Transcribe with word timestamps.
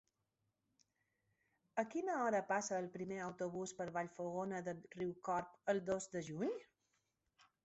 A 1.81 1.83
quina 1.95 2.15
hora 2.27 2.39
passa 2.53 2.79
el 2.85 2.89
primer 2.97 3.19
autobús 3.27 3.75
per 3.83 3.87
Vallfogona 3.99 4.63
de 4.69 4.75
Riucorb 4.99 5.73
el 5.77 5.85
dos 5.93 6.11
de 6.17 6.25
juny? 6.33 6.59